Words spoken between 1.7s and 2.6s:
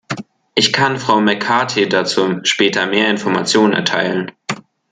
dazu